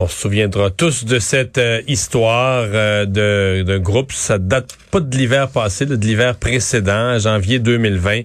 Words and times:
On 0.00 0.08
se 0.08 0.22
souviendra 0.22 0.70
tous 0.70 1.04
de 1.04 1.20
cette 1.20 1.56
euh, 1.56 1.80
histoire 1.86 2.66
euh, 2.74 3.62
d'un 3.62 3.78
groupe. 3.78 4.10
Ça 4.10 4.38
date 4.38 4.76
pas 4.90 4.98
de 4.98 5.16
l'hiver 5.16 5.48
passé, 5.48 5.86
de 5.86 5.94
l'hiver 5.94 6.34
précédent, 6.34 7.16
janvier 7.20 7.60
2020. 7.60 8.22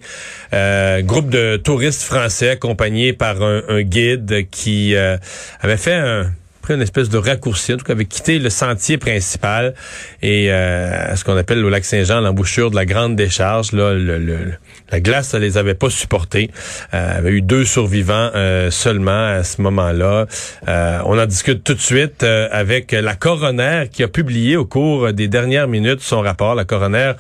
Euh, 0.54 1.04
groupe 1.04 1.30
de 1.30 1.58
touristes 1.58 2.02
français 2.02 2.50
accompagnés 2.50 3.14
par 3.14 3.44
un, 3.44 3.84
guide 3.84 4.50
qui 4.50 4.96
avait 4.96 5.78
fait 5.78 5.94
un 5.94 6.32
une 6.76 6.82
espèce 6.82 7.10
de 7.10 7.18
raccourci, 7.18 7.74
en 7.74 7.78
tout 7.78 7.86
cas 7.86 7.94
avait 7.94 8.06
quitté 8.06 8.40
le 8.40 8.50
sentier 8.50 8.98
principal 8.98 9.74
et 10.22 10.52
euh, 10.52 11.16
ce 11.16 11.24
qu'on 11.24 11.38
appelle 11.38 11.62
le 11.62 11.70
lac 11.70 11.86
Saint-Jean, 11.86 12.22
l'embouchure 12.22 12.72
de 12.72 12.76
la 12.76 12.86
grande 12.86 13.16
décharge. 13.16 13.72
Là, 13.72 13.94
le, 13.94 14.54
la 14.92 15.00
glace, 15.00 15.30
ça 15.30 15.40
les 15.40 15.58
avait 15.58 15.74
pas 15.74 15.90
supportés. 15.90 16.52
Euh, 16.94 17.18
avait 17.18 17.32
eu 17.32 17.42
deux 17.42 17.66
survivants 17.66 18.32
euh, 18.36 18.72
seulement 18.72 19.28
à 19.28 19.44
ce 19.44 19.62
moment-là. 19.62 20.26
Euh, 20.68 21.00
on 21.06 21.20
en 21.20 21.26
discute 21.26 21.64
tout 21.64 21.74
de 21.74 21.80
suite 21.80 22.24
euh, 22.24 22.48
avec 22.52 22.92
la 22.92 23.16
coroner 23.16 23.86
qui 23.92 24.04
a 24.04 24.08
publié 24.08 24.58
au 24.58 24.66
cours 24.66 25.14
des 25.14 25.28
dernières 25.28 25.68
minutes 25.68 26.02
son 26.02 26.22
rapport, 26.22 26.56
la 26.56 26.66
coroner 26.66 27.14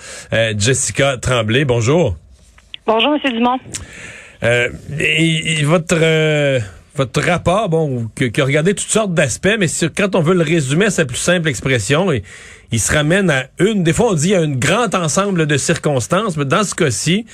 Jessica 0.58 1.18
Tremblay. 1.18 1.66
Bonjour. 1.66 2.16
Bonjour, 2.86 3.16
M. 3.24 3.34
Dumont. 3.34 3.60
et 4.42 5.64
votre 5.64 5.96
votre 7.00 7.22
rapport, 7.22 7.70
bon, 7.70 8.10
qui, 8.14 8.42
a 8.42 8.44
regardé 8.44 8.74
toutes 8.74 8.90
sortes 8.90 9.14
d'aspects, 9.14 9.56
mais 9.58 9.68
quand 9.96 10.16
on 10.16 10.22
veut 10.22 10.34
le 10.34 10.44
résumer 10.44 10.88
à 10.88 10.90
sa 10.90 11.06
plus 11.06 11.18
simple 11.18 11.48
expression, 11.48 12.12
il, 12.12 12.24
il 12.74 12.80
se 12.80 12.92
ramène 12.92 13.30
à 13.30 13.46
une, 13.58 13.84
des 13.84 13.94
fois 13.94 14.12
on 14.12 14.16
dit 14.16 14.36
à 14.36 14.42
un 14.42 14.50
grand 14.50 14.94
ensemble 14.94 15.48
de 15.48 15.58
circonstances, 15.58 16.36
mais 16.36 16.44
dans 16.44 16.66
ce 16.66 16.76
cas-ci, 16.76 17.26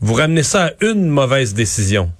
vous 0.00 0.14
ramenez 0.14 0.42
ça 0.42 0.68
à 0.68 0.70
une 0.80 1.08
mauvaise 1.08 1.52
décision. 1.52 2.10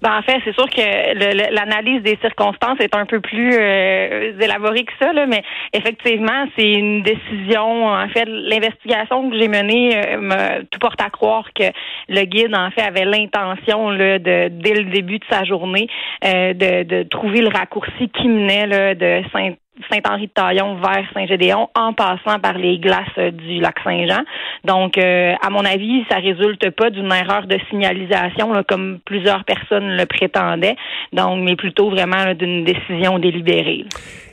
Ben, 0.00 0.16
en 0.16 0.22
fait, 0.22 0.40
c'est 0.44 0.54
sûr 0.54 0.68
que 0.70 1.54
l'analyse 1.54 2.02
des 2.02 2.16
circonstances 2.20 2.78
est 2.78 2.94
un 2.94 3.04
peu 3.04 3.20
plus 3.20 3.50
euh, 3.52 4.32
élaborée 4.40 4.84
que 4.84 4.92
ça, 5.00 5.12
là, 5.12 5.26
mais 5.26 5.42
effectivement, 5.72 6.46
c'est 6.56 6.72
une 6.72 7.02
décision. 7.02 7.86
En 7.88 8.08
fait, 8.08 8.24
l'investigation 8.26 9.28
que 9.28 9.36
j'ai 9.36 9.48
menée 9.48 9.96
euh, 9.96 10.20
me 10.20 10.62
tout 10.66 10.78
porte 10.78 11.00
à 11.02 11.10
croire 11.10 11.52
que 11.52 11.64
le 12.08 12.22
guide, 12.26 12.54
en 12.54 12.70
fait, 12.70 12.82
avait 12.82 13.06
l'intention 13.06 13.90
de, 13.90 14.18
dès 14.48 14.74
le 14.74 14.84
début 14.84 15.18
de 15.18 15.24
sa 15.28 15.42
journée, 15.42 15.88
euh, 16.24 16.52
de, 16.52 16.84
de 16.84 17.02
trouver 17.02 17.40
le 17.40 17.48
raccourci 17.48 18.08
qui 18.08 18.28
menait 18.28 18.68
là, 18.68 18.94
de 18.94 19.22
Saint 19.32 19.54
Saint-Henri-de-Taillon 19.90 20.76
vers 20.76 21.04
Saint-Gédéon 21.14 21.68
en 21.74 21.92
passant 21.92 22.38
par 22.40 22.54
les 22.54 22.78
glaces 22.78 23.32
du 23.32 23.60
lac 23.60 23.76
Saint-Jean. 23.84 24.22
Donc, 24.64 24.98
euh, 24.98 25.34
à 25.40 25.50
mon 25.50 25.64
avis, 25.64 26.04
ça 26.10 26.16
résulte 26.16 26.70
pas 26.70 26.90
d'une 26.90 27.12
erreur 27.12 27.46
de 27.46 27.58
signalisation, 27.70 28.52
comme 28.68 28.98
plusieurs 29.04 29.44
personnes 29.44 29.96
le 29.96 30.06
prétendaient, 30.06 30.76
donc, 31.12 31.40
mais 31.42 31.56
plutôt 31.56 31.90
vraiment 31.90 32.34
d'une 32.34 32.64
décision 32.64 33.18
délibérée. 33.18 33.84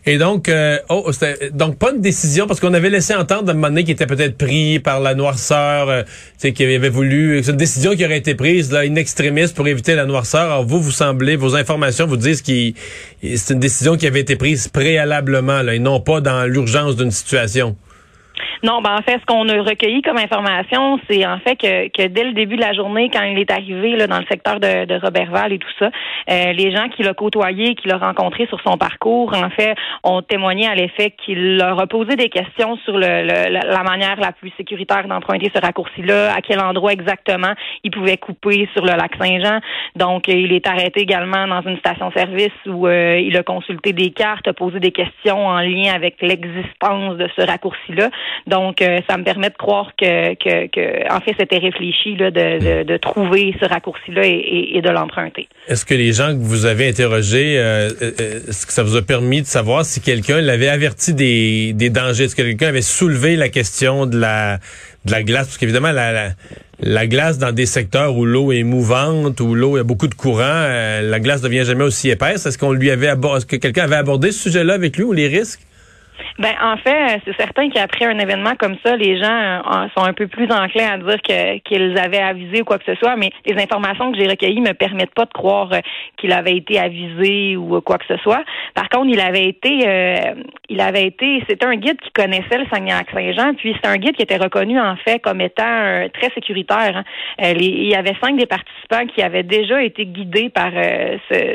Et 0.08 0.20
donc, 0.20 0.50
euh, 0.50 0.78
oh, 0.90 1.10
donc 1.52 1.80
pas 1.80 1.92
une 1.92 2.02
décision 2.02 2.46
parce 2.46 2.60
qu'on 2.60 2.76
avait 2.76 2.92
laissé 2.92 3.16
entendre 3.16 3.50
à 3.50 3.52
un 3.52 3.56
moment 3.56 3.70
donné 3.70 3.84
qui 3.84 3.92
était 3.92 4.06
peut-être 4.06 4.38
pris 4.38 4.80
par 4.80 5.00
la 5.00 5.16
noirceur, 5.16 5.90
euh, 5.90 6.04
sais, 6.38 6.54
qui 6.54 6.64
avait 6.64 6.90
voulu, 6.90 7.42
c'est 7.44 7.52
une 7.52 7.58
décision 7.58 7.96
qui 7.96 8.06
aurait 8.06 8.20
été 8.20 8.36
prise 8.36 8.72
là, 8.72 8.86
une 8.86 9.00
extrémiste 9.00 9.56
pour 9.56 9.68
éviter 9.68 9.96
la 9.96 10.06
noirceur. 10.06 10.52
Alors 10.52 10.66
vous, 10.66 10.80
vous 10.80 10.92
semblez, 10.92 11.36
vos 11.36 11.56
informations 11.56 12.06
vous 12.06 12.18
disent 12.18 12.44
que 12.44 12.72
c'est 13.24 13.54
une 13.56 13.60
décision 13.60 13.98
qui 13.98 14.06
avait 14.06 14.20
été 14.20 14.36
prise 14.36 14.68
préalablement 14.68 15.64
là, 15.64 15.74
et 15.74 15.80
non 15.80 16.00
pas 16.00 16.22
dans 16.22 16.46
l'urgence 16.46 16.96
d'une 16.96 17.12
situation. 17.12 17.76
Non, 18.64 18.82
ben 18.82 18.96
en 18.96 19.02
fait, 19.02 19.20
ce 19.20 19.26
qu'on 19.26 19.48
a 19.50 19.62
recueilli 19.62 20.02
comme 20.02 20.18
information, 20.18 21.00
c'est 21.10 21.26
en 21.26 21.40
fait 21.40 21.56
que, 21.56 22.08
dès 22.08 22.24
le 22.24 22.34
début 22.34 22.56
de 22.56 22.62
la 22.62 22.74
journée, 22.74 23.10
quand 23.12 23.24
il 23.24 23.38
est 23.38 23.52
arrivé 23.52 23.96
là, 23.96 24.08
dans 24.08 24.20
le 24.20 24.26
secteur 24.26 24.60
de, 24.60 24.86
de 24.86 24.96
Robertval 24.96 25.54
et 25.54 25.60
tout 25.60 25.70
ça, 25.80 25.90
euh, 26.30 26.54
les 26.54 26.72
gens 26.72 26.90
qui 26.90 27.04
l'ont 27.04 27.14
côtoyé, 27.14 27.76
qui 27.76 27.88
l'ont 27.90 28.00
rencontré 28.00 28.48
sur 28.48 28.60
son 28.62 28.78
parcours, 28.78 29.34
en 29.36 29.50
fait, 29.50 29.76
ont 30.04 30.22
témoigné 30.22 30.68
à 30.68 30.76
l'effet 30.76 31.12
qu'il 31.12 31.58
leur 31.58 31.80
a 31.80 31.88
posé 31.88 32.16
des 32.16 32.30
questions 32.30 32.78
sur 32.86 32.98
le, 32.98 33.26
la 33.26 33.84
manière 33.84 34.20
la 34.20 34.32
plus 34.32 34.52
sécuritaire 34.58 35.08
d'emprunter 35.08 35.52
ce 35.54 35.62
raccourci-là, 35.62 36.34
à 36.34 36.42
quel 36.42 36.60
endroit 36.60 36.94
exactement 36.94 37.54
il 37.84 37.92
pouvait 37.92 38.18
couper 38.18 38.68
sur 38.74 38.84
le 38.84 38.94
lac 38.94 39.12
Saint-Jean. 39.20 39.60
Donc, 39.96 40.28
il 40.28 40.52
est 40.54 40.68
arrêté 40.68 41.02
également 41.02 41.48
dans 41.48 41.62
une 41.62 41.78
station-service 41.78 42.54
où 42.66 42.88
euh, 42.88 43.20
il 43.20 43.36
a 43.38 43.44
consulté 43.44 43.94
des 43.94 44.12
cartes, 44.12 44.48
a 44.48 44.54
posé 44.54 44.80
des 44.80 44.92
questions 44.92 45.48
en 45.48 45.60
lien 45.60 45.94
avec 45.94 46.22
l'existence 46.22 47.18
de 47.18 47.28
ce 47.36 47.46
raccourci-là. 47.46 48.10
Donc, 48.48 48.82
euh, 48.82 49.00
ça 49.10 49.18
me 49.18 49.24
permet 49.24 49.50
de 49.50 49.56
croire 49.56 49.92
que, 49.98 50.36
que, 50.36 50.68
que 50.68 51.12
en 51.12 51.20
fait, 51.20 51.34
c'était 51.40 51.58
réfléchi 51.58 52.16
là, 52.16 52.30
de, 52.30 52.84
de, 52.84 52.98
trouver 52.98 53.56
ce 53.60 53.66
raccourci-là 53.66 54.22
et, 54.26 54.72
et, 54.76 54.82
de 54.82 54.90
l'emprunter. 54.90 55.48
Est-ce 55.68 55.84
que 55.84 55.96
les 55.96 56.14
gens 56.14 56.30
que 56.30 56.42
vous 56.42 56.66
avez 56.66 56.88
interrogés, 56.88 57.58
euh, 57.58 57.90
euh, 58.02 58.40
est-ce 58.48 58.68
que 58.68 58.74
ça 58.74 58.84
vous 58.84 58.96
a 58.96 59.02
permis 59.02 59.42
de 59.42 59.48
savoir 59.48 59.84
si 59.84 60.00
quelqu'un 60.00 60.42
l'avait 60.42 60.68
averti 60.68 61.14
des, 61.14 61.74
des 61.74 61.90
dangers? 61.90 62.26
Est-ce 62.26 62.36
que 62.36 62.44
quelqu'un 62.44 62.68
avait 62.68 62.84
soulevé 62.84 63.36
la 63.36 63.50
question 63.50 64.06
de 64.06 64.20
la, 64.20 64.60
de 65.06 65.12
la 65.12 65.24
glace? 65.24 65.48
Parce 65.48 65.58
qu'évidemment, 65.58 65.92
la, 65.92 66.30
la, 66.82 67.08
glace 67.08 67.40
dans 67.40 67.52
des 67.52 67.66
secteurs 67.66 68.16
où 68.16 68.26
l'eau 68.26 68.52
est 68.52 68.64
mouvante, 68.64 69.40
où 69.40 69.56
l'eau 69.56 69.78
a 69.78 69.84
beaucoup 69.84 70.08
de 70.08 70.16
courant, 70.16 70.68
la 71.02 71.20
glace 71.20 71.42
ne 71.42 71.48
devient 71.48 71.66
jamais 71.66 71.84
aussi 71.84 72.12
épaisse. 72.12 72.46
Est-ce 72.46 72.60
qu'on 72.60 72.74
lui 72.74 72.92
avait 72.92 73.08
abordé, 73.08 73.38
est-ce 73.38 73.46
que 73.48 73.56
quelqu'un 73.56 73.86
avait 73.86 73.96
abordé 73.96 74.32
ce 74.32 74.44
sujet-là 74.50 74.76
avec 74.76 74.98
lui 74.98 75.04
ou 75.04 75.14
les 75.14 75.28
risques? 75.28 75.62
Ben 76.38 76.54
en 76.62 76.78
fait, 76.78 77.22
c'est 77.26 77.36
certain 77.38 77.70
qu'après 77.70 78.06
un 78.06 78.20
événement 78.20 78.56
comme 78.58 78.76
ça, 78.86 78.96
les 78.96 79.18
gens 79.18 79.32
euh, 79.32 79.88
sont 79.96 80.04
un 80.04 80.14
peu 80.14 80.28
plus 80.28 80.46
enclins 80.52 80.92
à 80.92 80.98
dire 80.98 81.22
qu'ils 81.64 81.98
avaient 81.98 82.20
avisé 82.20 82.62
ou 82.62 82.66
quoi 82.66 82.78
que 82.78 82.86
ce 82.86 82.96
soit, 82.96 83.16
mais 83.16 83.32
les 83.46 83.62
informations 83.62 84.12
que 84.12 84.18
j'ai 84.18 84.28
recueillies 84.28 84.62
me 84.62 84.74
permettent 84.74 85.14
pas 85.14 85.26
de 85.26 85.34
croire 85.34 85.72
euh, 85.74 85.80
qu'il 86.18 86.32
avait 86.32 86.58
été 86.58 86.80
avisé 86.80 87.56
ou 87.56 87.82
quoi 87.82 87.98
que 87.98 88.06
ce 88.08 88.18
soit. 88.18 88.44
Par 88.76 88.90
contre, 88.90 89.08
il 89.08 89.20
avait 89.20 89.46
été 89.48 89.88
euh, 89.88 90.36
il 90.70 90.80
avait 90.82 91.06
été 91.06 91.44
c'était 91.50 91.66
un 91.66 91.76
guide 91.76 92.00
qui 92.02 92.12
connaissait 92.12 92.58
le 92.58 92.66
Saguenay-Lac-Saint-Jean, 92.72 93.54
puis 93.56 93.76
c'est 93.82 93.90
un 93.90 93.98
guide 93.98 94.16
qui 94.16 94.24
était 94.24 94.38
reconnu 94.38 94.80
en 94.80 94.96
fait 94.98 95.20
comme 95.20 95.42
étant 95.42 96.08
très 96.14 96.30
sécuritaire. 96.34 96.98
Hein. 96.98 97.54
il 97.60 97.88
y 97.88 97.96
avait 97.96 98.16
cinq 98.22 98.38
des 98.38 98.46
participants 98.46 99.06
qui 99.14 99.22
avaient 99.22 99.44
déjà 99.44 99.82
été 99.82 100.06
guidés 100.06 100.50
par 100.50 100.72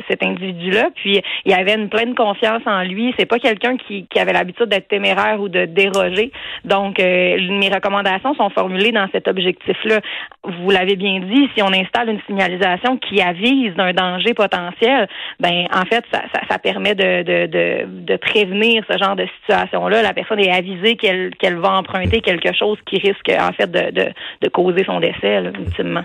cet 0.09 0.23
individu-là, 0.25 0.91
puis 0.95 1.21
il 1.45 1.53
avait 1.53 1.75
une 1.75 1.89
pleine 1.89 2.15
confiance 2.15 2.63
en 2.67 2.83
lui, 2.83 3.15
c'est 3.19 3.27
pas 3.27 3.39
quelqu'un 3.39 3.77
qui, 3.77 4.07
avait 4.17 4.33
l'habitude 4.33 4.67
d'être 4.67 4.89
téméraire 4.89 5.41
ou 5.41 5.49
de 5.49 5.65
déroger. 5.65 6.31
Donc, 6.65 7.01
euh, 7.01 7.39
mes 7.51 7.69
recommandations 7.69 8.35
sont 8.35 8.51
formulées 8.51 8.93
dans 8.93 9.09
cet 9.13 9.29
objectif-là. 9.29 10.01
Vous 10.45 10.71
l'avez 10.71 10.97
bien 10.97 11.21
dit, 11.21 11.49
si 11.55 11.63
on 11.63 11.73
installe 11.73 12.11
une 12.11 12.21
signalisation 12.27 12.99
qui 12.99 13.21
avise 13.21 13.75
d'un 13.75 13.93
danger 13.93 14.35
potentiel, 14.35 15.09
ben 15.39 15.67
en 15.75 15.85
fait, 15.87 16.05
ça, 16.13 16.59
permet 16.59 16.95
de, 16.95 17.03
de, 17.23 17.47
de, 17.47 18.05
de, 18.07 18.17
prévenir 18.17 18.85
ce 18.91 18.97
genre 18.99 19.17
de 19.17 19.27
situation-là. 19.41 20.03
La 20.03 20.13
personne 20.13 20.41
est 20.41 20.51
avisée 20.51 20.97
qu'elle 20.97 21.35
qu'elle 21.37 21.57
va 21.57 21.73
emprunter 21.73 22.21
quelque 22.21 22.53
chose 22.57 22.79
qui 22.87 22.99
risque 22.99 23.31
en 23.31 23.53
fait 23.53 23.71
de, 23.71 23.91
de, 23.91 24.07
de 24.43 24.49
causer 24.49 24.85
son 24.85 25.01
décès, 25.01 25.43
ultimement. 25.59 26.05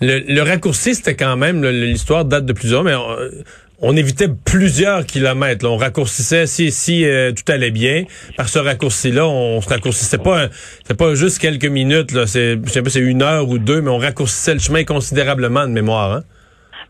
Le, 0.00 0.42
raccourci, 0.42 0.94
c'était 0.94 1.16
quand 1.16 1.36
même 1.36 1.64
l'histoire 1.64 2.24
date 2.24 2.44
de 2.44 2.52
plusieurs, 2.52 2.84
mais 2.84 2.94
on 3.80 3.96
évitait 3.96 4.28
plusieurs 4.44 5.04
kilomètres. 5.04 5.66
On 5.66 5.76
raccourcissait 5.76 6.46
si 6.46 6.70
si 6.70 7.04
euh, 7.04 7.32
tout 7.32 7.50
allait 7.50 7.70
bien. 7.70 8.04
Par 8.36 8.48
ce 8.48 8.58
raccourci-là, 8.58 9.26
on 9.26 9.60
se 9.60 9.68
raccourcissait 9.68 10.18
pas 10.18 10.48
c'est 10.84 10.96
pas 10.96 11.14
juste 11.14 11.38
quelques 11.38 11.66
minutes 11.66 12.10
c'est 12.26 12.56
pas 12.56 12.90
c'est 12.90 13.00
une 13.00 13.22
heure 13.22 13.48
ou 13.48 13.58
deux, 13.58 13.80
mais 13.80 13.90
on 13.90 13.98
raccourcissait 13.98 14.54
le 14.54 14.60
chemin 14.60 14.84
considérablement 14.84 15.66
de 15.66 15.72
mémoire. 15.72 16.12
Hein? 16.12 16.22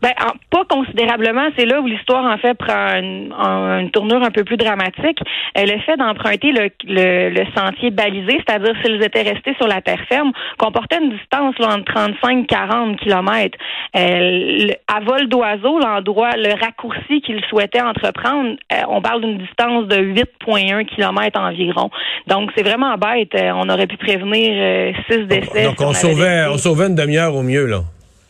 Ben, 0.01 0.11
pas 0.51 0.63
considérablement. 0.69 1.47
C'est 1.57 1.65
là 1.65 1.81
où 1.81 1.87
l'histoire, 1.87 2.23
en 2.23 2.37
fait, 2.37 2.53
prend 2.53 2.95
une, 2.95 3.89
tournure 3.91 4.21
un 4.23 4.31
peu 4.31 4.43
plus 4.43 4.57
dramatique. 4.57 5.19
Euh, 5.57 5.65
le 5.65 5.79
fait 5.81 5.97
d'emprunter 5.97 6.51
le, 6.51 6.69
le, 6.85 7.45
sentier 7.55 7.89
balisé, 7.89 8.39
c'est-à-dire 8.45 8.73
s'ils 8.83 9.01
étaient 9.03 9.23
restés 9.23 9.55
sur 9.55 9.67
la 9.67 9.81
terre 9.81 10.03
ferme, 10.07 10.31
comportait 10.57 10.97
une 11.01 11.11
distance 11.11 11.55
là, 11.59 11.75
entre 11.75 11.93
35 11.93 12.47
40 12.47 12.99
kilomètres. 12.99 13.57
Euh, 13.95 14.67
à 14.87 14.99
vol 14.99 15.27
d'oiseau, 15.27 15.79
l'endroit, 15.79 16.31
le 16.35 16.53
raccourci 16.59 17.21
qu'ils 17.21 17.43
souhaitaient 17.49 17.81
entreprendre, 17.81 18.55
euh, 18.71 18.81
on 18.89 19.01
parle 19.01 19.21
d'une 19.21 19.37
distance 19.37 19.87
de 19.87 19.97
8,1 19.97 20.85
kilomètres 20.85 21.39
environ. 21.39 21.89
Donc, 22.27 22.51
c'est 22.55 22.63
vraiment 22.63 22.95
bête. 22.95 23.35
on 23.35 23.69
aurait 23.69 23.87
pu 23.87 23.97
prévenir 23.97 24.93
six 25.09 25.25
décès. 25.25 25.63
Donc, 25.63 25.81
on, 25.81 25.93
sauvait, 25.93 26.45
on 26.49 26.57
sauvait 26.57 26.87
une 26.87 26.95
demi-heure 26.95 27.35
au 27.35 27.43
mieux, 27.43 27.65
là. 27.65 27.81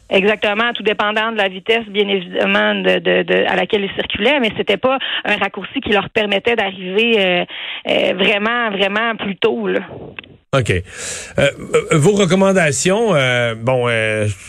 Exactement, 0.10 0.72
tout 0.74 0.84
dépendant 0.84 1.34
de 1.34 1.38
la 1.38 1.50
vitesse, 1.50 1.86
bien 1.90 2.08
évidemment, 2.08 2.76
de, 2.76 3.00
de, 3.00 3.24
de 3.24 3.46
à 3.46 3.56
laquelle 3.56 3.84
ils 3.84 3.94
circulaient, 3.96 4.40
mais 4.40 4.52
c'était 4.56 4.78
pas 4.78 4.98
un 5.26 5.36
raccourci 5.36 5.82
qui 5.82 5.90
leur 5.90 6.10
permettait 6.10 6.56
d'arriver 6.56 7.16
euh, 7.18 7.46
euh, 7.90 8.14
vraiment, 8.14 8.72
vraiment 8.72 9.16
plus 9.18 9.36
tôt. 9.36 9.68
Là. 9.68 9.82
OK. 10.54 10.72
Euh, 10.72 11.50
vos 11.92 12.14
recommandations, 12.14 13.12
bon, 13.58 13.90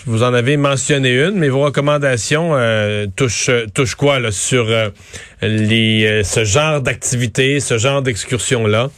vous 0.06 0.22
en 0.22 0.32
avez 0.32 0.56
mentionné 0.56 1.12
une, 1.12 1.34
mais 1.34 1.48
vos 1.48 1.64
recommandations 1.64 2.52
touchent, 3.16 3.50
touchent 3.74 3.96
quoi 3.96 4.20
là, 4.20 4.30
sur 4.30 4.66
les, 5.42 6.22
ce 6.22 6.44
genre 6.44 6.80
d'activité, 6.80 7.58
ce 7.58 7.78
genre 7.78 8.00
d'excursion-là? 8.00 8.90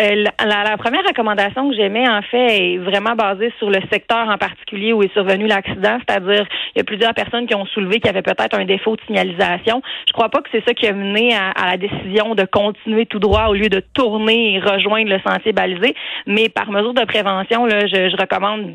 Euh, 0.00 0.24
la, 0.44 0.76
première 0.76 1.04
recommandation 1.06 1.70
que 1.70 1.76
j'aimais, 1.76 2.08
en 2.08 2.20
fait, 2.22 2.74
est 2.74 2.78
vraiment 2.78 3.14
basée 3.14 3.52
sur 3.58 3.70
le 3.70 3.78
secteur 3.92 4.28
en 4.28 4.36
particulier 4.38 4.92
où 4.92 5.04
est 5.04 5.12
survenu 5.12 5.46
l'accident, 5.46 5.98
c'est-à-dire 6.00 6.46
il 6.74 6.78
y 6.78 6.80
a 6.80 6.84
plusieurs 6.84 7.14
personnes 7.14 7.46
qui 7.46 7.54
ont 7.54 7.66
soulevé 7.66 8.00
qu'il 8.00 8.06
y 8.06 8.08
avait 8.08 8.22
peut-être 8.22 8.58
un 8.58 8.64
défaut 8.64 8.96
de 8.96 9.00
signalisation. 9.06 9.82
Je 10.08 10.12
crois 10.12 10.30
pas 10.30 10.40
que 10.42 10.48
c'est 10.50 10.64
ça 10.66 10.74
qui 10.74 10.88
a 10.88 10.92
mené 10.92 11.34
à, 11.34 11.70
la 11.70 11.76
décision 11.76 12.34
de 12.34 12.44
continuer 12.44 13.06
tout 13.06 13.20
droit 13.20 13.46
au 13.46 13.54
lieu 13.54 13.68
de 13.68 13.80
tourner 13.94 14.54
et 14.54 14.58
rejoindre 14.58 15.10
le 15.10 15.20
sentier 15.20 15.52
balisé, 15.52 15.94
mais 16.26 16.48
par 16.48 16.70
mesure 16.70 16.94
de 16.94 17.04
prévention, 17.04 17.64
là, 17.66 17.86
je, 17.86 18.14
recommande 18.14 18.72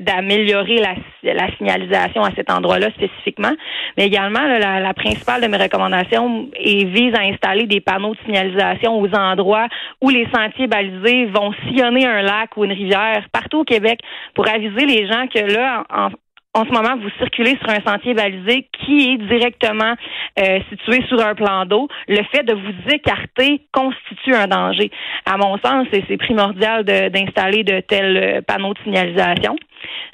d'améliorer 0.00 0.78
la, 1.22 1.48
signalisation 1.58 2.22
à 2.22 2.30
cet 2.34 2.50
endroit-là 2.50 2.88
spécifiquement, 2.90 3.52
mais 3.96 4.06
également 4.06 4.42
la, 4.42 4.80
la 4.80 4.94
principale 4.94 5.42
de 5.42 5.48
mes 5.48 5.56
recommandations 5.56 6.48
est, 6.54 6.84
vise 6.84 7.14
à 7.14 7.22
installer 7.22 7.66
des 7.66 7.80
panneaux 7.80 8.14
de 8.14 8.20
signalisation 8.24 8.98
aux 8.98 9.14
endroits 9.14 9.68
où 10.00 10.08
les 10.08 10.26
sentiers 10.34 10.61
balisés 10.66 11.26
vont 11.26 11.52
sillonner 11.64 12.06
un 12.06 12.22
lac 12.22 12.56
ou 12.56 12.64
une 12.64 12.72
rivière 12.72 13.26
partout 13.32 13.60
au 13.60 13.64
Québec 13.64 14.00
pour 14.34 14.48
aviser 14.48 14.86
les 14.86 15.06
gens 15.06 15.26
que 15.26 15.40
là, 15.52 15.84
en, 15.90 16.10
en 16.54 16.66
ce 16.66 16.70
moment, 16.70 16.96
vous 17.00 17.08
circulez 17.18 17.56
sur 17.62 17.70
un 17.70 17.80
sentier 17.80 18.12
balisé 18.12 18.68
qui 18.84 19.12
est 19.12 19.16
directement 19.16 19.94
euh, 20.38 20.58
situé 20.68 21.02
sur 21.08 21.24
un 21.24 21.34
plan 21.34 21.64
d'eau. 21.64 21.88
Le 22.08 22.22
fait 22.30 22.42
de 22.42 22.52
vous 22.52 22.94
écarter 22.94 23.62
constitue 23.72 24.34
un 24.34 24.48
danger. 24.48 24.90
À 25.24 25.38
mon 25.38 25.56
sens, 25.58 25.86
c'est 25.90 26.16
primordial 26.18 26.84
d'installer 26.84 27.64
de, 27.64 27.80
tels 27.80 28.16
euh, 28.16 28.40
panneaux 28.42 28.74
de 28.74 28.78
signalisation. 28.80 29.56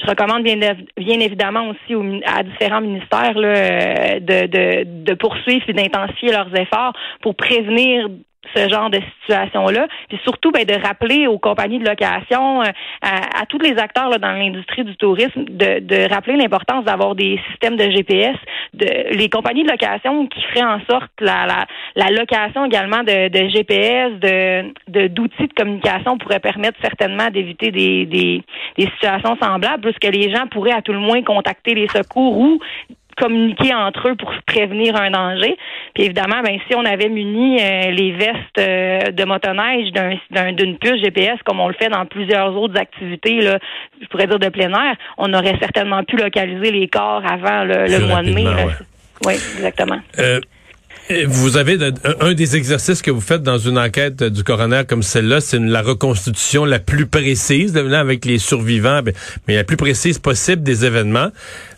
Je 0.00 0.06
recommande 0.06 0.44
bien, 0.44 0.56
bien 0.56 1.20
évidemment 1.20 1.70
aussi 1.70 2.22
à 2.24 2.44
différents 2.44 2.82
ministères 2.82 3.36
là, 3.36 3.48
euh, 3.48 4.20
de, 4.20 4.46
de, 4.46 4.84
de 5.04 5.14
poursuivre 5.14 5.64
et 5.66 5.72
d'intensifier 5.72 6.30
leurs 6.30 6.54
efforts 6.54 6.92
pour 7.20 7.34
prévenir 7.34 8.08
ce 8.54 8.68
genre 8.68 8.90
de 8.90 9.00
situation-là. 9.20 9.88
Puis 10.08 10.18
surtout, 10.22 10.50
ben, 10.50 10.64
de 10.64 10.74
rappeler 10.74 11.26
aux 11.26 11.38
compagnies 11.38 11.78
de 11.78 11.88
location, 11.88 12.62
euh, 12.62 12.70
à, 13.02 13.44
tous 13.46 13.58
les 13.58 13.76
acteurs 13.78 14.08
là, 14.08 14.18
dans 14.18 14.32
l'industrie 14.32 14.84
du 14.84 14.96
tourisme, 14.96 15.44
de, 15.44 15.80
de 15.80 16.08
rappeler 16.12 16.36
l'importance 16.36 16.84
d'avoir 16.84 17.14
des 17.14 17.40
systèmes 17.50 17.76
de 17.76 17.90
GPS, 17.90 18.36
de 18.74 19.16
les 19.16 19.28
compagnies 19.28 19.64
de 19.64 19.70
location 19.70 20.26
qui 20.26 20.40
feraient 20.42 20.64
en 20.64 20.80
sorte 20.88 21.10
la, 21.20 21.46
la, 21.46 21.66
la 21.96 22.10
location 22.10 22.64
également 22.64 23.02
de, 23.02 23.28
de 23.28 23.48
GPS, 23.48 24.12
de 24.20 25.08
d'outils 25.08 25.46
de, 25.46 25.52
communication 25.54 26.18
pourrait 26.18 26.40
permettre 26.40 26.78
certainement 26.80 27.30
d'éviter 27.30 27.70
des, 27.70 28.06
des, 28.06 28.42
des 28.76 28.86
situations 28.94 29.36
semblables, 29.40 29.82
puisque 29.82 30.14
les 30.14 30.30
gens 30.30 30.46
pourraient 30.46 30.72
à 30.72 30.82
tout 30.82 30.92
le 30.92 30.98
moins 30.98 31.22
contacter 31.22 31.74
les 31.74 31.88
secours 31.88 32.38
ou 32.38 32.60
communiquer 33.18 33.74
entre 33.74 34.08
eux 34.08 34.14
pour 34.14 34.32
prévenir 34.46 34.96
un 34.96 35.10
danger. 35.10 35.56
Puis 35.94 36.04
évidemment, 36.04 36.42
ben 36.42 36.58
si 36.68 36.74
on 36.74 36.84
avait 36.84 37.08
muni 37.08 37.60
euh, 37.60 37.90
les 37.90 38.12
vestes 38.12 38.58
euh, 38.58 39.10
de 39.10 39.24
motoneige 39.24 39.92
d'une 40.56 40.78
puce 40.78 41.02
GPS 41.02 41.38
comme 41.44 41.60
on 41.60 41.68
le 41.68 41.74
fait 41.74 41.88
dans 41.88 42.06
plusieurs 42.06 42.56
autres 42.56 42.78
activités, 42.78 43.40
là, 43.40 43.58
je 44.00 44.06
pourrais 44.06 44.26
dire 44.26 44.38
de 44.38 44.48
plein 44.48 44.70
air, 44.70 44.96
on 45.16 45.32
aurait 45.34 45.56
certainement 45.60 46.04
pu 46.04 46.16
localiser 46.16 46.70
les 46.70 46.88
corps 46.88 47.22
avant 47.24 47.64
le, 47.64 48.06
mois 48.06 48.22
de 48.22 48.32
mai. 48.32 48.44
Oui, 49.26 49.34
exactement. 49.34 49.98
Euh, 50.18 50.40
vous 51.26 51.56
avez 51.56 51.78
un 52.20 52.34
des 52.34 52.56
exercices 52.56 53.00
que 53.00 53.10
vous 53.10 53.20
faites 53.20 53.42
dans 53.42 53.56
une 53.56 53.78
enquête 53.78 54.22
du 54.22 54.44
coroner 54.44 54.82
comme 54.86 55.02
celle-là, 55.02 55.40
c'est 55.40 55.58
la 55.58 55.80
reconstitution 55.80 56.66
la 56.66 56.78
plus 56.78 57.06
précise, 57.06 57.76
avec 57.76 58.24
les 58.26 58.38
survivants, 58.38 59.00
ben, 59.02 59.14
mais 59.46 59.56
la 59.56 59.64
plus 59.64 59.78
précise 59.78 60.18
possible 60.18 60.62
des 60.62 60.84
événements. 60.84 61.28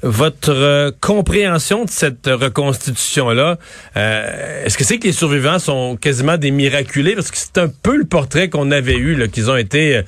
Votre 0.03 0.51
euh, 0.51 0.91
compréhension 1.01 1.85
de 1.85 1.91
cette 1.91 2.27
reconstitution-là, 2.27 3.59
euh, 3.97 4.65
est-ce 4.65 4.79
que 4.79 4.85
c'est 4.85 4.99
que 4.99 5.07
les 5.07 5.13
survivants 5.13 5.59
sont 5.59 5.97
quasiment 5.97 6.39
des 6.39 6.51
miraculés? 6.51 7.15
Parce 7.15 7.31
que 7.31 7.37
c'est 7.37 7.59
un 7.59 7.69
peu 7.69 7.97
le 7.97 8.05
portrait 8.05 8.49
qu'on 8.49 8.71
avait 8.71 8.97
eu, 8.97 9.29
qu'ils 9.29 9.51
ont 9.51 9.57
été, 9.57 10.01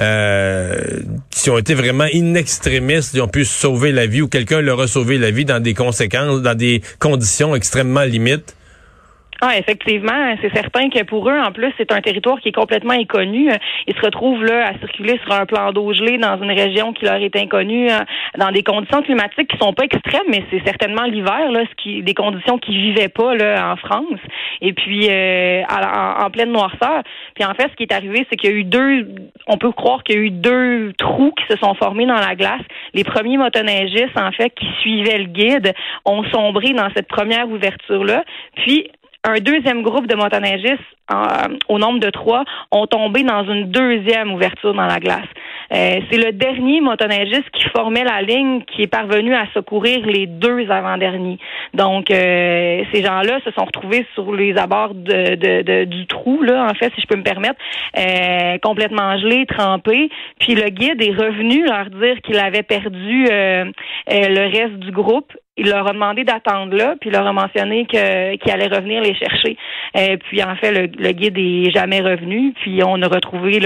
euh, 0.00 1.00
qui 1.30 1.48
ont 1.48 1.56
été 1.56 1.72
vraiment 1.74 2.06
inextrémistes, 2.06 3.14
ils 3.14 3.22
ont 3.22 3.28
pu 3.28 3.46
sauver 3.46 3.92
la 3.92 4.06
vie 4.06 4.20
ou 4.20 4.28
quelqu'un 4.28 4.60
leur 4.60 4.80
a 4.80 4.86
sauvé 4.86 5.16
la 5.16 5.30
vie 5.30 5.46
dans 5.46 5.60
des 5.60 5.72
conséquences, 5.72 6.42
dans 6.42 6.56
des 6.56 6.82
conditions 6.98 7.54
extrêmement 7.56 8.04
limites. 8.04 8.54
Ah, 9.40 9.56
effectivement, 9.56 10.34
c'est 10.42 10.52
certain 10.52 10.90
que 10.90 11.04
pour 11.04 11.30
eux, 11.30 11.38
en 11.38 11.52
plus, 11.52 11.72
c'est 11.78 11.92
un 11.92 12.00
territoire 12.00 12.40
qui 12.40 12.48
est 12.48 12.52
complètement 12.52 12.94
inconnu. 12.94 13.48
Ils 13.86 13.94
se 13.94 14.00
retrouvent 14.00 14.44
là 14.44 14.66
à 14.66 14.78
circuler 14.80 15.20
sur 15.22 15.32
un 15.32 15.46
plan 15.46 15.72
d'eau 15.72 15.92
gelé 15.92 16.18
dans 16.18 16.42
une 16.42 16.50
région 16.50 16.92
qui 16.92 17.04
leur 17.04 17.22
est 17.22 17.36
inconnue, 17.36 17.88
hein, 17.88 18.04
dans 18.36 18.50
des 18.50 18.64
conditions 18.64 19.00
climatiques 19.00 19.48
qui 19.48 19.58
sont 19.58 19.72
pas 19.74 19.84
extrêmes, 19.84 20.26
mais 20.28 20.42
c'est 20.50 20.64
certainement 20.64 21.04
l'hiver, 21.04 21.52
là, 21.52 21.62
ce 21.70 21.74
qui, 21.80 22.02
des 22.02 22.14
conditions 22.14 22.58
qui 22.58 22.72
vivaient 22.72 23.08
pas 23.08 23.36
là 23.36 23.72
en 23.72 23.76
France. 23.76 24.18
Et 24.60 24.72
puis 24.72 25.06
euh, 25.08 25.62
en, 25.68 26.30
pleine 26.30 26.50
noirceur. 26.50 27.04
Puis 27.36 27.44
en 27.44 27.54
fait, 27.54 27.68
ce 27.70 27.76
qui 27.76 27.84
est 27.84 27.92
arrivé, 27.92 28.26
c'est 28.28 28.36
qu'il 28.36 28.50
y 28.50 28.52
a 28.52 28.56
eu 28.56 28.64
deux, 28.64 29.06
on 29.46 29.56
peut 29.56 29.70
croire 29.70 30.02
qu'il 30.02 30.16
y 30.16 30.18
a 30.18 30.22
eu 30.22 30.30
deux 30.30 30.92
trous 30.98 31.32
qui 31.32 31.44
se 31.48 31.58
sont 31.60 31.74
formés 31.74 32.06
dans 32.06 32.18
la 32.18 32.34
glace. 32.34 32.62
Les 32.92 33.04
premiers 33.04 33.38
motoneigistes, 33.38 34.18
en 34.18 34.32
fait, 34.32 34.50
qui 34.50 34.66
suivaient 34.80 35.18
le 35.18 35.26
guide, 35.26 35.74
ont 36.04 36.24
sombré 36.24 36.72
dans 36.72 36.88
cette 36.96 37.06
première 37.06 37.48
ouverture 37.48 38.04
là. 38.04 38.24
Puis 38.56 38.90
un 39.24 39.40
deuxième 39.40 39.82
groupe 39.82 40.06
de 40.06 40.14
motoneigistes, 40.14 40.78
euh, 41.10 41.56
au 41.68 41.78
nombre 41.78 41.98
de 42.00 42.10
trois, 42.10 42.44
ont 42.70 42.86
tombé 42.86 43.22
dans 43.22 43.44
une 43.44 43.70
deuxième 43.70 44.32
ouverture 44.32 44.74
dans 44.74 44.86
la 44.86 45.00
glace. 45.00 45.26
Euh, 45.74 46.00
c'est 46.10 46.18
le 46.18 46.32
dernier 46.32 46.80
motoneigiste 46.80 47.50
qui 47.52 47.64
formait 47.70 48.04
la 48.04 48.22
ligne 48.22 48.62
qui 48.62 48.82
est 48.82 48.86
parvenu 48.86 49.34
à 49.34 49.46
secourir 49.52 50.06
les 50.06 50.26
deux 50.26 50.70
avant-derniers. 50.70 51.38
Donc, 51.74 52.10
euh, 52.10 52.84
ces 52.92 53.02
gens-là 53.02 53.40
se 53.44 53.50
sont 53.50 53.64
retrouvés 53.64 54.06
sur 54.14 54.32
les 54.34 54.56
abords 54.56 54.94
de, 54.94 55.84
du 55.84 56.06
trou, 56.06 56.42
là, 56.42 56.66
en 56.70 56.74
fait, 56.74 56.92
si 56.94 57.02
je 57.02 57.06
peux 57.06 57.16
me 57.16 57.22
permettre, 57.22 57.60
complètement 58.62 59.18
gelés, 59.18 59.46
trempés. 59.46 60.10
Puis 60.40 60.54
le 60.54 60.68
guide 60.70 61.02
est 61.02 61.12
revenu 61.12 61.64
leur 61.64 61.90
dire 61.90 62.20
qu'il 62.22 62.38
avait 62.38 62.62
perdu 62.62 63.24
le 63.24 64.50
reste 64.50 64.78
du 64.78 64.90
groupe 64.90 65.32
il 65.58 65.68
leur 65.68 65.88
a 65.88 65.92
demandé 65.92 66.24
d'attendre 66.24 66.74
là, 66.74 66.94
puis 67.00 67.10
il 67.10 67.12
leur 67.12 67.26
a 67.26 67.32
mentionné 67.32 67.84
que 67.84 68.36
qu'il 68.36 68.52
allait 68.52 68.74
revenir 68.74 69.02
les 69.02 69.14
chercher. 69.14 69.56
Euh, 69.96 70.16
puis 70.28 70.42
en 70.42 70.54
fait, 70.56 70.72
le, 70.72 71.12
guide 71.12 71.36
est 71.36 71.70
jamais 71.72 72.00
revenu. 72.00 72.54
Puis 72.62 72.80
on 72.86 73.02
a 73.02 73.08
retrouvé 73.08 73.60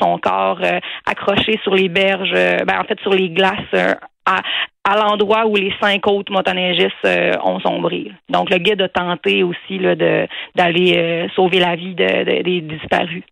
son 0.00 0.18
corps 0.18 0.60
euh, 0.62 0.80
accroché 1.06 1.58
sur 1.62 1.74
les 1.74 1.88
berges, 1.88 2.32
euh, 2.34 2.64
ben, 2.64 2.80
en 2.80 2.84
fait 2.84 2.98
sur 3.00 3.12
les 3.12 3.28
glaces 3.28 3.98
à, 4.26 4.96
l'endroit 4.96 5.46
où 5.46 5.56
les 5.56 5.72
cinq 5.82 6.06
autres 6.06 6.32
motoneigistes 6.32 7.06
ont 7.42 7.60
sombré. 7.60 8.10
Donc 8.30 8.50
le 8.50 8.58
guide 8.58 8.80
a 8.82 8.88
tenté 8.88 9.42
aussi 9.42 9.78
de 9.78 10.26
d'aller 10.54 11.28
sauver 11.34 11.58
la 11.58 11.74
vie 11.74 11.94
des 11.94 12.60
disparus. 12.62 13.22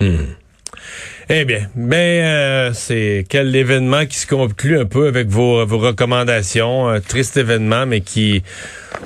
Hmm. 0.00 0.34
Eh 1.28 1.44
bien, 1.44 1.68
ben 1.74 1.94
euh, 1.96 2.70
c'est 2.74 3.24
quel 3.28 3.54
événement 3.54 4.06
qui 4.06 4.16
se 4.18 4.26
conclut 4.26 4.78
un 4.78 4.84
peu 4.84 5.06
avec 5.06 5.28
vos, 5.28 5.64
vos 5.64 5.78
recommandations. 5.78 6.88
Un 6.88 7.00
triste 7.00 7.36
événement, 7.36 7.86
mais 7.86 8.00
qui 8.00 8.42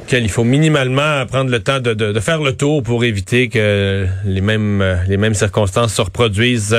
quel 0.06 0.24
il 0.24 0.30
faut 0.30 0.44
minimalement 0.44 1.24
prendre 1.26 1.50
le 1.50 1.62
temps 1.62 1.80
de, 1.80 1.94
de, 1.94 2.20
faire 2.20 2.42
le 2.42 2.56
tour 2.56 2.82
pour 2.82 3.04
éviter 3.04 3.48
que 3.48 4.06
les 4.24 4.40
mêmes 4.40 5.00
les 5.08 5.16
mêmes 5.16 5.35
circonstances 5.35 5.94
se 5.94 6.02
reproduisent. 6.02 6.76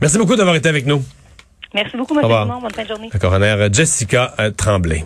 Merci 0.00 0.18
beaucoup 0.18 0.36
d'avoir 0.36 0.56
été 0.56 0.68
avec 0.68 0.86
nous. 0.86 1.02
Merci 1.74 1.96
beaucoup, 1.96 2.18
M. 2.18 2.26
Bonne 2.26 2.72
fin 2.74 2.82
de 2.82 2.88
journée. 2.88 3.10
coroner 3.20 3.68
Jessica 3.72 4.34
Tremblay. 4.56 5.04